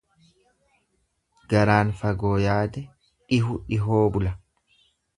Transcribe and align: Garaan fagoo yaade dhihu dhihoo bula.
Garaan 1.53 1.93
fagoo 2.01 2.33
yaade 2.47 2.85
dhihu 2.87 3.63
dhihoo 3.71 4.05
bula. 4.17 4.37